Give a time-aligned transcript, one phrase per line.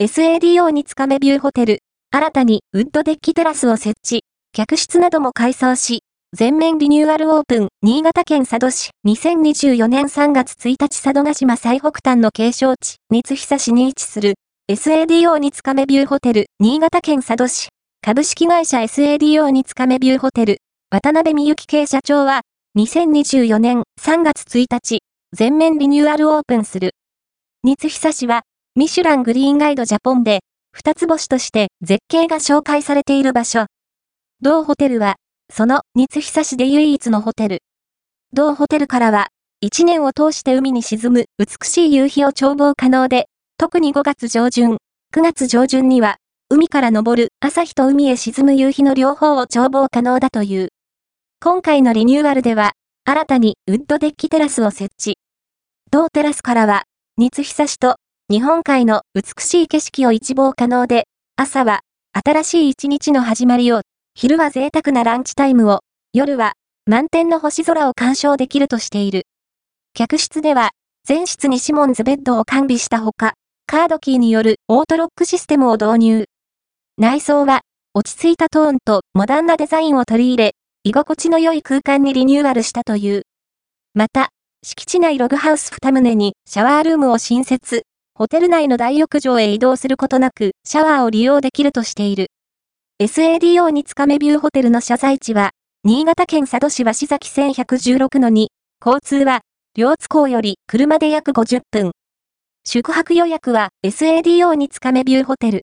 [0.00, 1.80] SADO につかめビューホテル、
[2.12, 14.34] 新たにウッドデッキテラスを設置、客室なども改装し、全面リニューアルオープン、新潟県佐渡市、2024年3月1日佐渡島最北端の景勝地、三久市に位置する、
[14.70, 17.70] SADO につかめビューホテル、新潟県佐渡市、
[18.00, 20.58] 株式会社 SADO につかめビューホテル、
[20.90, 22.42] 渡辺美幸系社長は、
[22.78, 25.00] 2024年3月1日、
[25.36, 26.92] 全面リニューアルオープンする。
[27.64, 28.42] 三久市は、
[28.78, 30.38] ミシュラングリーンガイドジャポンで、
[30.70, 33.66] 二つ星として絶景が紹介されている場所。
[34.40, 35.16] 同ホテルは、
[35.52, 37.58] その三つ久市で唯一のホテル。
[38.32, 39.30] 同ホテルからは、
[39.60, 43.26] 一年を通して海に沈む美しい夕日を眺望可能で、
[43.56, 44.76] 特に5月上旬、
[45.12, 46.18] 9月上旬には、
[46.48, 50.68] 海から昇る朝日と海へ沈む夕日の両方を眺望可能だという。
[51.42, 52.74] 今回のリニューアルでは、
[53.04, 55.18] 新たにウッドデッキテラスを設置。
[55.90, 56.84] 同テラスからは、
[57.16, 57.96] 三つ久市と
[58.30, 61.04] 日本海の美しい景色を一望可能で、
[61.36, 61.80] 朝は
[62.12, 63.80] 新しい一日の始まりを、
[64.14, 65.80] 昼は贅沢なランチタイムを、
[66.12, 66.52] 夜は
[66.84, 69.22] 満天の星空を鑑賞できるとしている。
[69.94, 70.72] 客室では、
[71.06, 73.32] 全室にシモンズベッドを完備したほか、
[73.66, 76.24] カードキーによるオートロックシステムを導入。
[76.98, 77.62] 内装は、
[77.94, 80.52] 落ち着いたトーンとモダンなデザインを取り入れ、
[80.84, 83.22] 居心地の良い空間にリニューアルしたという。
[83.94, 84.28] また、
[84.62, 87.84] 敷地内ログハウス2棟にシャワールームを新設、
[88.18, 92.32] ホテル内の大浴場へ移動することなくシャワーを利用できるとしている。
[93.00, 95.52] SADO につかめビューホテルの謝罪地は、
[95.84, 98.48] 新潟県佐渡市鷲崎1116の2、
[98.84, 99.42] 交通は、
[99.76, 101.92] 両津港より車で約50分。
[102.64, 105.56] 宿泊予約は SADO につかめビューホテル。